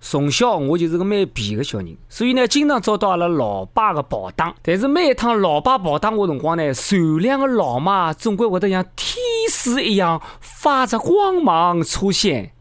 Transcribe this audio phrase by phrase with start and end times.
[0.00, 4.54] 从小我就是个蛮皮的小人，所以呢，经常遭到阿拉老爸的暴打。
[4.62, 9.16] 但是每一趟老爸暴打我辰光呢，善良的老妈总归会得像天
[9.50, 12.52] 使一样发着光芒出现。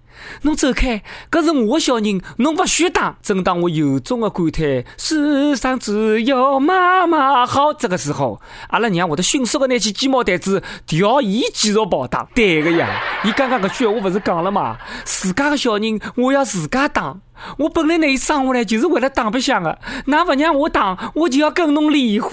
[0.41, 1.01] 侬走开，
[1.31, 3.17] 搿是我的小人，侬勿许打。
[3.21, 12.27] 正当我由衷的感叹世上只有妈妈好这个时候，阿拉娘会得迅速的拿起鸡毛掸子调伊继续暴打。
[12.33, 14.77] 对个呀，伊刚刚搿句话勿是讲了嘛？
[15.03, 17.17] 自家的小人我要自家打。
[17.57, 22.31] 我本来拿伊生下来就是为了打白相的，㑚勿让我打，我就要跟侬离婚。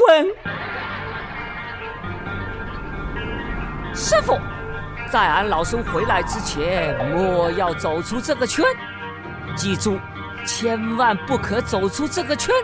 [3.94, 4.36] 师傅。
[5.10, 8.64] 在俺老孙回来之前，莫要走出这个圈。
[9.56, 9.98] 记住，
[10.46, 12.54] 千万不可走出这个圈，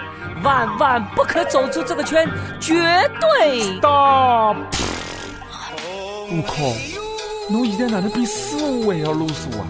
[0.42, 2.28] 万万不可走出这个圈，
[2.60, 2.74] 绝
[3.20, 3.78] 对。
[3.78, 4.56] Stop！
[6.30, 6.76] 悟空，
[7.50, 9.66] 侬现在哪能比师傅还要啰嗦啊？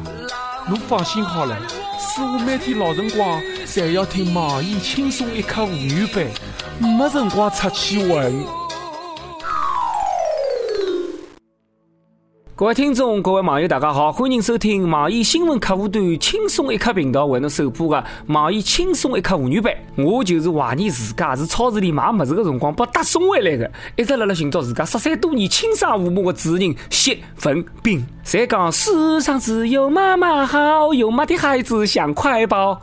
[0.69, 1.57] 侬放心好了，
[1.99, 6.25] 师傅每天老辰光侪要听网易轻松一刻无语版，
[6.79, 8.62] 没辰光出去混。
[12.63, 19.75] 各位听众，各位网友，大家好，欢迎收听网易新闻客户端轻松一刻频道为侬首播的网易轻松一刻妇女版。
[19.97, 28.07] 我就是怀疑自家是超市里买物事的辰光被搭送回来的，一直辣辣寻找自家失散多年亲生父母的主人谢文斌。
[28.25, 32.81] 侪讲世上只有妈妈好，有妈的孩子像块宝。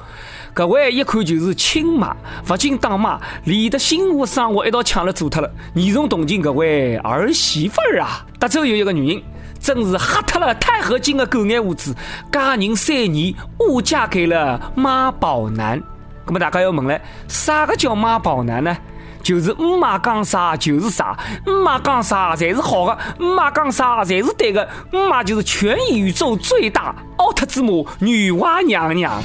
[0.53, 2.13] 各位一看就是亲妈，
[2.49, 8.25] 勿仅当妈，连得媳妇生活一道抢了做脱了，严重同情各位儿媳妇儿啊！
[8.37, 9.23] 德州有一个女人。
[9.59, 11.95] 真是吓脱了钛合金的狗眼胡子，
[12.31, 15.81] 嫁人三年误嫁给了妈宝男。
[16.25, 18.77] 那么大家要问了，啥个叫妈宝男呢？
[19.21, 29.21] 就是姆妈讲啥就是啥，姆妈讲啥才是好的，姆妈讲啥才是对的，姆妈就是全宇宙最大奥特之母女娲娘娘。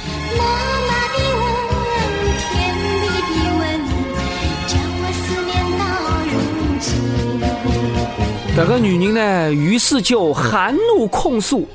[8.56, 11.66] 这个女人呢，于是就含怒控诉：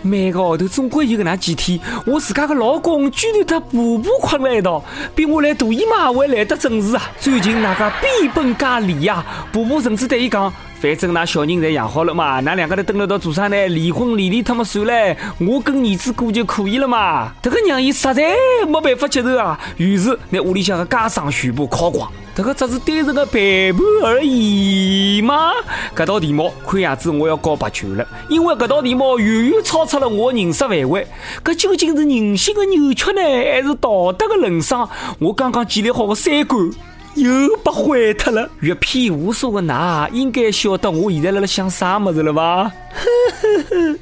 [0.00, 4.80] 每个号头总归有个那几天，我自家个老公居然和婆婆困了一道，
[5.12, 7.02] 比我来大姨妈还来得准时啊！
[7.18, 10.54] 最近那个变本加厉呀，婆婆甚至对伊讲。
[10.84, 13.68] 反正那小人侪养好了嘛，那两个人蹲了到做啥呢？
[13.68, 17.32] 离婚离离他们算了，我跟儿子过就可以了嘛。
[17.40, 18.36] 这个让伊实在
[18.68, 22.12] 没办法接受啊，于是拿屋里向的家当全部敲光。
[22.34, 25.52] 这个只是单纯的陪伴而已嘛。
[25.96, 31.06] 这道题目看样子我要告白球了，因为这道题目远远超出了我认识范围。
[31.42, 34.86] 这究竟是人性的扭曲呢，还是道德的沦丧？
[35.18, 36.70] 我刚刚建立好的三观。
[37.14, 38.48] 又被毁掉了。
[38.60, 42.72] 阅片无数的衲，应该晓得我现在辣辣想啥么子了吧？
[42.94, 43.04] 呵
[43.40, 43.98] 呵呵，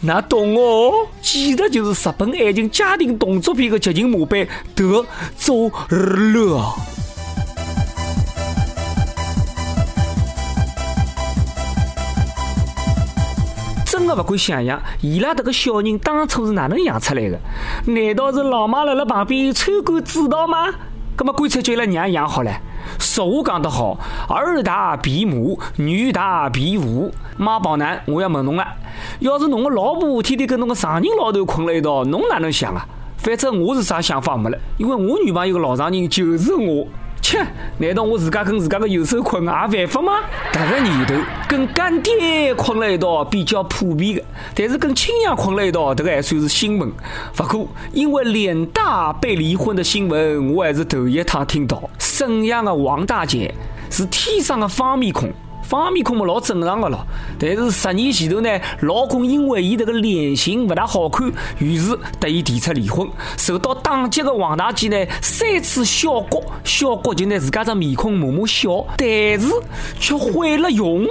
[0.00, 5.04] 那懂哦，简直就是日本爱情家庭动作片的剧情模板，德
[5.36, 6.62] 州乐。
[13.84, 17.38] 真的不敢想象，伊拉这个小人当初是哪能养出来的？
[17.86, 20.68] 难道是老妈辣辣旁边参观指导吗？
[21.20, 22.50] 那么干脆就伊拉娘养好了。
[22.98, 23.98] 俗话讲得好，
[24.30, 27.12] 儿大必母，女大必父。
[27.36, 28.66] 妈宝男，我要问侬了，
[29.18, 32.86] 要是侬个老婆天天跟侬个丈人老头困了一道，侬哪能想啊？
[33.18, 36.86] 反正我是啥想法没了，因为我女朋友个老丈人就是我。
[37.30, 37.46] 切，
[37.78, 40.20] 难道我自家跟自家的右手困也犯法吗？
[40.52, 41.14] 这个年头
[41.48, 44.22] 跟干爹困了一道比较普遍的，
[44.54, 46.90] 但是跟亲娘困了一道，这个还算是新闻。
[47.36, 51.88] 不过因为脸大被离婚的新闻，我还是头一趟听到。
[52.00, 53.54] 沈阳的王大姐
[53.90, 55.30] 是天生的方面孔。
[55.70, 57.06] 方面孔嘛老正常的咯，
[57.38, 58.50] 但是十年前头呢，
[58.80, 63.08] 老公因为伊迭个脸型勿大好看，于是特伊提出离婚。
[63.38, 69.06] 受到打击的王大姐呢，三次削骨，削骨就拿自家只面孔默默笑，但
[69.38, 69.48] 是
[70.00, 71.06] 却毁了容。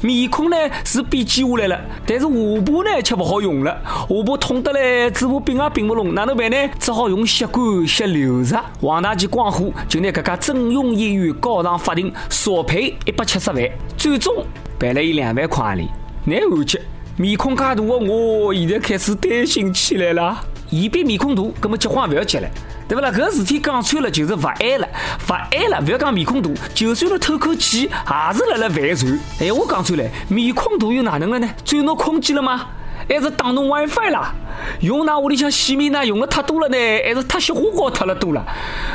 [0.00, 6.56] 面孔呢是变尖下来了，但是下巴呢却不好用了，下巴痛得嘞，嘴巴并也并不拢，哪能办呢？
[6.78, 8.56] 只好用吸管吸流食。
[8.80, 14.44] 王大姐光火，就拿这家整容医院告上法庭，索赔一百七十万，最终
[14.78, 15.88] 赔了伊两万块钿。
[16.24, 16.78] 难而及，
[17.16, 20.38] 面孔介大的我，现在开始担心起来了。
[20.70, 22.48] 伊比面孔大，根本结婚不要结了。
[22.88, 23.12] 对不啦？
[23.12, 24.88] 搿事体讲穿了就是勿爱了，
[25.28, 27.88] 勿爱了，勿要讲面孔大，就算侬透口气，也
[28.34, 29.18] 是辣辣犯罪。
[29.40, 31.48] 哎，我讲穿了，面孔大又哪能了呢？
[31.64, 32.66] 占侬空间了吗？
[33.08, 34.34] 还是打侬 WiFi 啦？
[34.80, 38.44] 用那屋里向洗面奶用的太多了呢，还是太雪花膏脱了多了？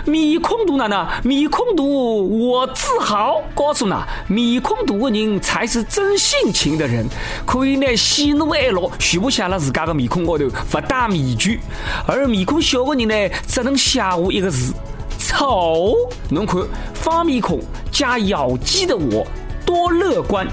[0.06, 1.08] 面孔大哪呢？
[1.24, 7.08] 面孔大我自豪，告诉那面孔大的人才是真性情的人，
[7.46, 11.60] 可以呢喜怒哀乐全部写了自家的面孔高头，不带面具。
[12.06, 14.74] 而面孔小的人呢，只能写下一个字：
[15.18, 15.96] 丑。
[16.30, 16.62] 侬看，
[16.94, 17.60] 方面孔
[17.90, 19.26] 加咬肌的我，
[19.66, 20.46] 多乐观。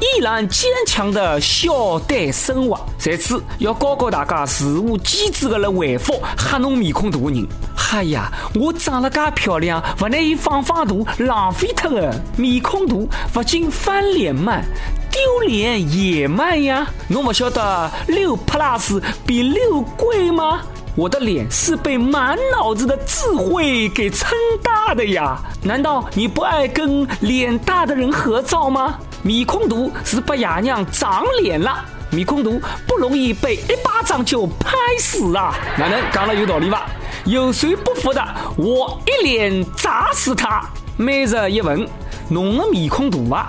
[0.00, 7.46] 依然坚强的笑对生活，在此要告告大家，肆无机智的来回复吓侬面孔大的人。
[7.92, 12.12] 哎呀，我长了噶漂亮，不能以放放大浪费脱的。
[12.36, 12.94] 面孔大
[13.32, 14.64] 不仅翻脸慢，
[15.12, 16.86] 丢脸也慢呀。
[17.06, 20.62] 侬不晓得六 plus 比六贵吗？
[20.96, 24.30] 我的脸是被满脑子的智慧给撑
[24.62, 25.40] 大的呀。
[25.62, 28.98] 难道你不爱跟脸大的人合照吗？
[29.24, 35.54] 面孔大是把爷娘长脸了，面孔大不容易被一巴掌就拍死啊！
[35.78, 36.86] 哪能讲了有道理吧？
[37.24, 38.22] 有谁不服的？
[38.58, 40.68] 我一脸砸死他！
[40.98, 41.88] 每日一问，
[42.28, 43.46] 侬的面孔大吗？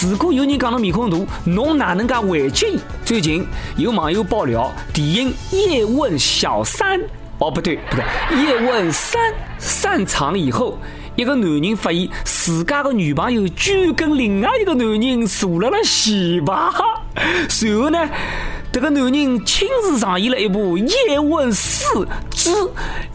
[0.00, 2.78] 如果有人讲侬面孔大，侬哪能噶回击？
[3.04, 3.44] 最近
[3.76, 7.00] 有网友爆料，电影《叶问小三》
[7.40, 8.04] 哦不对不对，
[8.46, 10.78] 《叶问三》散场以后。
[11.16, 16.72] 一个男人发现自家的女朋友居然跟另外一个男人坐了了戏吧，
[17.48, 17.98] 随后呢，
[18.70, 20.78] 这个男人亲自上演了一部
[21.08, 22.50] 《叶问四之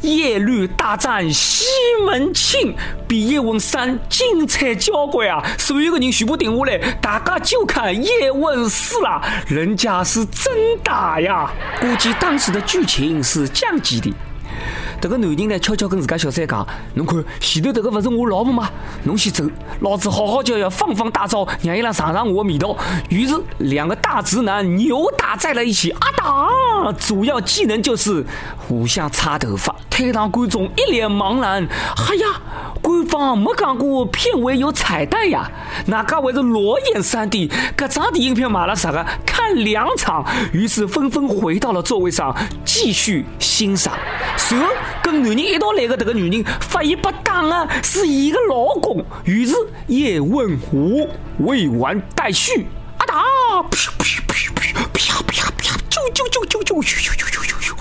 [0.02, 1.64] 叶绿大战西
[2.04, 2.74] 门庆》，
[3.08, 5.44] 比《叶问三》精彩交关啊！
[5.60, 10.52] 所有的人全部停下来，大家就看《叶问四》了，人家是真
[10.84, 11.52] 打呀！
[11.80, 14.12] 估计当时的剧情是这样子的。
[15.02, 18.70] 这个男人呢，悄悄跟自家小三讲：“侬看，前头这个不是我老婆吗？
[19.04, 19.44] 侬先走，
[19.80, 22.78] 老子好好教要放放大招，让伊拉尝尝我的味道。”
[23.10, 25.90] 于是，两个大直男扭打在了一起。
[25.90, 26.92] 啊打！
[27.00, 28.24] 主要技能就是
[28.56, 29.76] 互相擦头发。
[29.90, 31.68] 台上观众一脸茫然。
[32.10, 32.40] 哎呀，
[32.80, 35.50] 官方没讲过片尾有彩蛋呀？
[35.88, 37.52] 哪家会是裸眼 3D？
[37.76, 39.04] 这张电影票买了啥个？
[39.26, 40.24] 看两场。
[40.54, 43.94] 于是纷纷回到了座位上，继续欣赏。
[44.38, 44.56] 蛇。
[45.12, 49.04] 跟男人一道来的这个女人发现不当啊，是一个老公。
[49.26, 49.54] 于是
[49.88, 51.08] 叶问五
[51.40, 52.66] 未完待续。
[52.98, 53.16] 啊哒！
[53.64, 55.78] 啪啪啪啪啪啪啪！
[55.90, 57.76] 啾啾啾啾啾啾啾啾啾！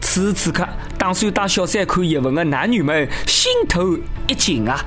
[0.00, 0.66] 此时此刻，
[0.96, 3.98] 打算带小三看叶问的男女们心头
[4.28, 4.78] 一紧啊！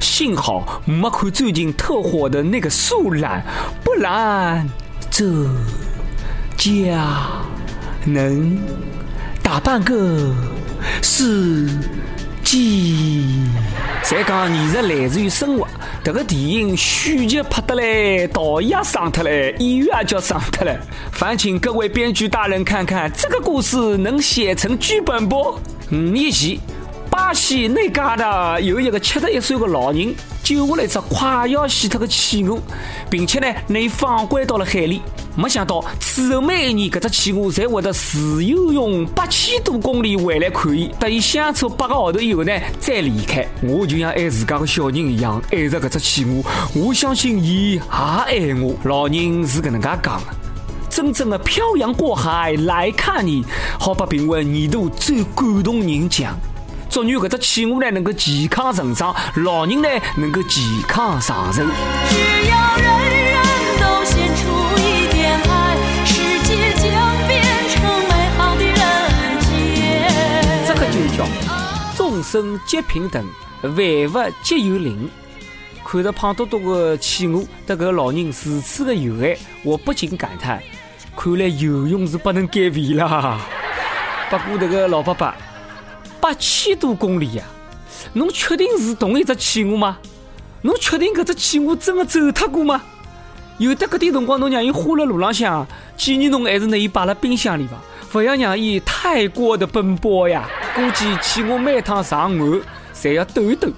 [0.00, 3.44] 幸好没看最近特火的那个树懒，
[3.84, 4.68] 不然
[5.10, 5.24] 这
[6.56, 7.06] 家
[8.04, 8.58] 能
[9.50, 10.32] 打半个。
[11.02, 11.66] 世
[12.44, 13.26] 纪。
[14.04, 15.66] 再讲艺术来自于生活，
[16.04, 20.78] 这个电影续集拍得嘞，导演也上特嘞，演员也叫上特嘞。
[21.10, 25.58] 烦请各位编剧大人看看，这个故事能写成剧本不？
[25.90, 26.56] 五年前，
[27.10, 30.14] 巴西那旮达有一个七十一岁的老人，
[30.44, 32.56] 救下了一只快要死掉的企鹅，
[33.10, 35.02] 并且呢，内放归到了海里。
[35.36, 43.46] 没想到，此后每一年，搿只企鹅侪会得自由泳八千多公里回来看伊，等伊相处八个号头以后呢，再离开。
[43.62, 46.42] 我就像爱自家的小人一样爱着搿只企鹅，
[46.74, 48.74] 我相信伊也爱我。
[48.84, 50.26] 老人是搿能介讲的。
[50.90, 53.44] 真正的漂洋过海来看你，
[53.78, 56.36] 好被评为年度最感动人奖。
[56.90, 61.62] 祝愿搿只企鹅呢能够健康成长，老人呢能够健康长寿。
[62.08, 62.99] 只要人
[72.22, 73.24] 生皆平等，
[73.62, 75.08] 万物皆有灵。
[75.84, 80.62] 看着胖嘟嘟的企鹅，对搿个老人如此的友爱，我不禁感叹：
[81.16, 83.40] 看来游泳是不能减肥了。
[84.30, 85.32] 不过这个老伯伯，
[86.20, 87.44] 八千多公里呀，
[88.12, 89.98] 侬确定是同一只企鹅吗？
[90.62, 92.82] 侬确定搿只企鹅真的走脱过吗？
[93.58, 95.66] 有得搿点辰光，侬让伊花了路浪向，
[95.96, 97.82] 建议侬还是拿伊摆辣冰箱里吧。
[98.12, 100.48] 勿要让伊太过的奔波呀！
[100.74, 102.62] 估计去我每趟上岸，
[102.94, 103.68] 侪要抖一抖。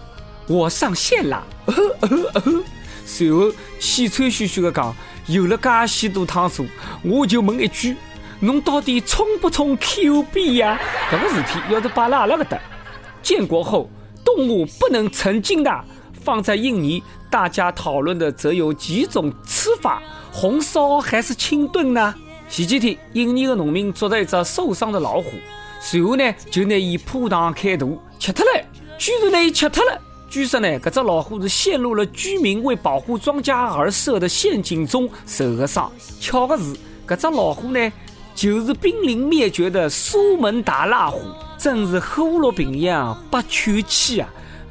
[0.48, 1.42] 我上线了，
[3.06, 4.94] 随后气喘吁吁的讲
[5.26, 6.66] ：“游了介许多趟数，
[7.02, 7.96] 我就问一句，
[8.40, 10.78] 侬到底充不充 Q 币呀？
[11.10, 12.58] 这个事体要是摆了阿拉搿搭，
[13.22, 13.88] 建国后
[14.24, 15.84] 动物不能成精的，
[16.22, 22.14] 放在印尼，大家讨论的则有几种吃法：红烧还是清炖呢？”
[22.50, 25.30] 前几天，印尼的农民捉到一只受伤的老虎，
[25.84, 28.64] 随后呢就拿伊破膛开肚吃脱了，
[28.96, 30.00] 居然拿伊吃脱了。
[30.30, 35.90] 据说呢，搿只老虎是陷入了居民为保护庄稼而设的陷阱中受的伤。
[36.20, 36.62] 巧的是，
[37.06, 37.92] 搿只老虎呢
[38.32, 41.20] 就是濒临灭绝的苏门答腊虎，
[41.58, 44.28] 真是虎落平阳被犬欺啊！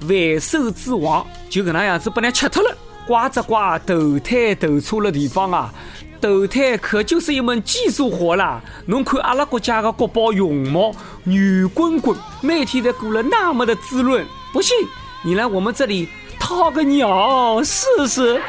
[0.07, 2.75] 万兽之王就搿能样子把人吃脱了，
[3.05, 5.73] 呱只呱投胎投错了地方啊！
[6.21, 8.61] 投胎可就是一门技术活啦！
[8.85, 14.23] 侬看阿拉国家的国宝熊猫圆滚滚，每天都过了那么的滋润，
[14.53, 14.77] 不信
[15.23, 16.07] 你来我们这里
[16.39, 18.39] 掏个鸟试试。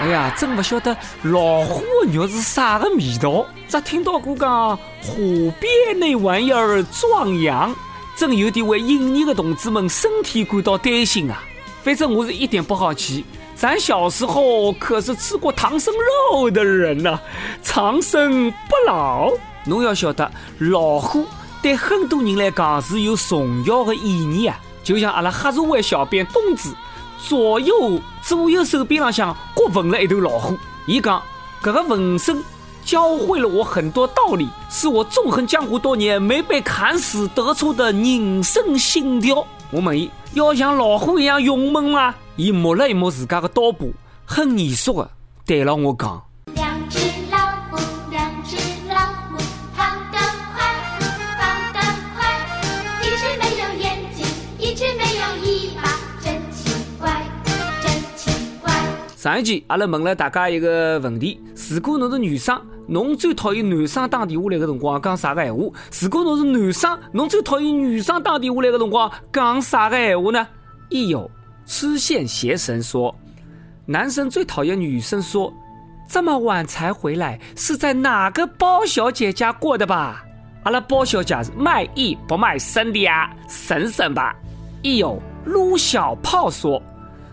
[0.00, 3.44] 哎呀，真不晓得老虎的肉是啥个味道。
[3.68, 7.76] 只听到过讲虎鞭那玩意儿壮阳，
[8.16, 11.42] 真有点为印尼的同志们身体感到担心啊。
[11.82, 13.22] 反正我是一点不好奇。
[13.58, 15.92] 咱小时候可是吃过唐僧
[16.32, 17.18] 肉的人呐，
[17.60, 19.32] 长生不老。
[19.64, 21.26] 侬要晓得，老虎
[21.60, 24.56] 对很多人来讲是有重要的意义啊。
[24.84, 26.72] 就像阿拉黑社会小编东子，
[27.18, 30.56] 左右左右手臂上向各纹了一头老虎。
[30.86, 31.20] 伊讲，
[31.60, 32.40] 这个纹身
[32.84, 39.44] 教会了我很多道理，是我纵横江湖多年没被砍死得出的人生信条。
[39.72, 42.14] 我问伊，要像老虎一样勇猛吗？
[42.38, 43.84] 伊摸了一摸自家的刀把，
[44.24, 45.10] 很严肃的
[45.44, 46.22] 对了我讲：“，”
[59.16, 65.64] 上一集阿拉问了大家一个问题：如果侬是女生，侬最讨厌男生打电话来个辰光讲啥个闲话？
[66.00, 70.46] 如果侬是男生，侬最讨厌女生打电话来个辰光讲啥个闲话呢？
[70.88, 71.28] 一有。
[71.68, 73.14] 痴线邪神说
[73.84, 75.52] ：“男生最讨厌女生说
[76.08, 80.24] 这么晚才回来，是在哪个包小姐家过的吧？
[80.64, 84.34] 阿拉包小姐是卖艺不卖身的呀，省省吧。”
[84.80, 86.82] 一有撸小炮说：“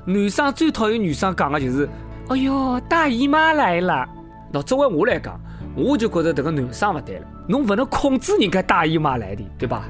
[0.05, 1.89] 女生最讨厌女生讲的就是，
[2.27, 4.05] 哎呦，大姨妈来了。
[4.51, 5.39] 那作为我来讲，
[5.77, 9.85] 我就觉得这个男生不对了，侬不能控制人家大姨妈来的，对吧？”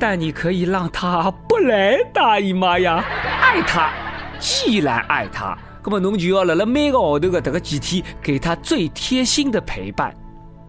[0.00, 3.04] 但你可以让他不来大姨妈呀！
[3.48, 3.90] 爱他，
[4.38, 10.14] 既然爱他，那么侬就要辣辣每个号头的这个几天给他最贴心的陪伴。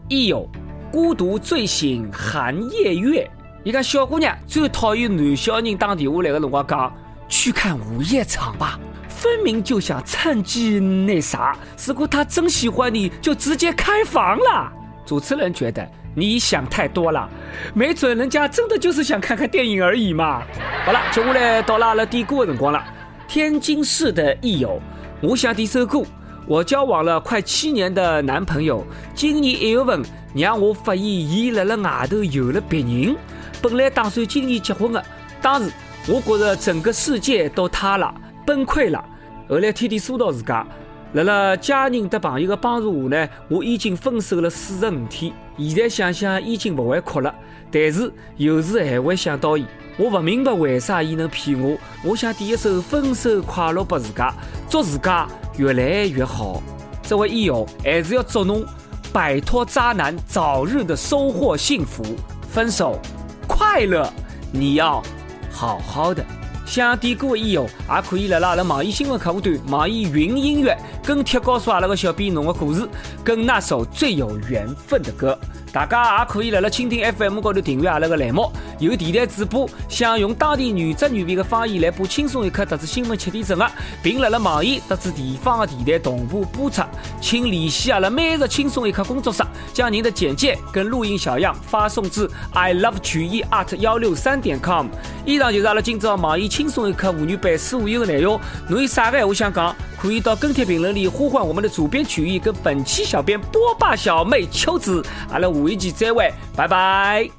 [0.08, 0.50] 一有
[0.90, 3.30] 孤独醉醒寒夜月，
[3.66, 6.94] 一个小姑娘最讨厌男小人打电话来的辰光讲
[7.28, 11.58] 去看午夜场吧，分明就想趁机那啥。
[11.86, 14.72] 如果他真喜欢你，就直接开房了。
[15.06, 15.86] 主持人觉得。
[16.16, 17.30] 你想太多了，
[17.74, 20.42] 没准人家真的就是想看看电影而已嘛。
[20.86, 22.84] 好了，接下来到了阿拉点歌的辰光了。
[23.28, 24.82] 天津市的益友，
[25.22, 26.02] 我想点首歌。
[26.48, 30.02] 我交往了快七年的男朋友，今年一月份
[30.34, 33.16] 让我发现伊辣辣外头有了别人。
[33.62, 35.06] 本来打算今年结婚的，
[35.42, 35.72] 当时
[36.08, 38.12] 我觉得整个世界都塌了，
[38.48, 39.04] 崩溃了。
[39.48, 40.66] 后来天天疏导自家。
[41.14, 45.34] 辣辣家人和朋友的帮助下呢，我已经分手了四十五天。
[45.58, 47.34] 现在想想已经不会哭了，
[47.72, 49.66] 但是有时还会想到伊。
[49.98, 51.76] 我不明白为啥伊能骗我。
[52.04, 54.32] 我想点一首《分手快乐》给自家，
[54.70, 56.62] 祝自家越来越好。
[57.02, 58.64] 这位益友还是要祝侬
[59.12, 62.04] 摆脱渣男，早日的收获幸福。
[62.52, 63.00] 分手
[63.48, 64.08] 快乐，
[64.52, 65.02] 你要
[65.52, 66.24] 好好的。
[66.70, 72.88] 想点歌的益友，也可以来阿拉网易新闻客户端、网易云音乐跟帖告诉阿拉个小编侬的故事，
[73.24, 75.36] 跟那首最有缘分的歌。
[75.74, 83.70] 大家也可以来了蜻蜓 FM 高头订阅阿拉个栏目，有电台主播想用当地原汁原味的方言来播轻松一刻特子新闻七点整的，
[84.02, 86.82] 并来了网易特子地方的电台同步播出，
[87.20, 89.44] 请联系阿拉每日轻松一刻工作室，
[89.74, 94.88] 将您的简介跟录音小样发送至 i love 曲艺 art 幺六三点 com。
[95.26, 99.76] 以上就是阿拉今朝网易轻松一刻妇女版所有的内容，侬有啥个话想讲？
[100.02, 107.39] 可以到跟帖评论里呼唤我们的主编曲艺跟本期小编波霸小妹秋子，阿拉下一期再会，拜拜。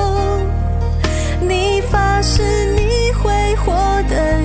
[2.41, 3.71] 是你会获
[4.09, 4.40] 得。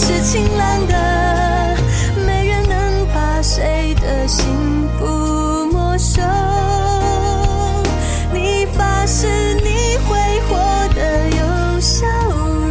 [0.00, 0.94] 是晴朗的。
[2.26, 4.42] 没人能把谁的幸
[4.98, 6.22] 福没收。
[8.32, 10.56] 你发誓你会活
[10.94, 12.06] 得有笑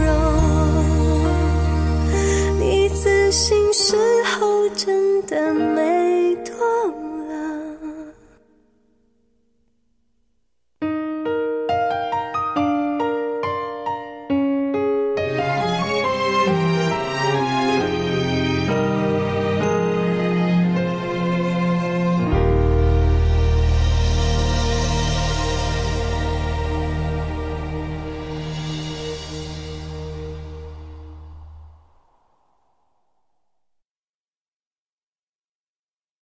[0.06, 0.14] 容，
[2.60, 3.96] 你自信时
[4.40, 5.79] 候真的吗？